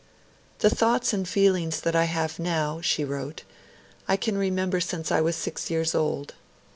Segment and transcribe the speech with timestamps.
[0.57, 3.43] 'The thoughts and feelings that I have now,' she wrote,
[4.07, 6.33] 'I can remember since I was six years old.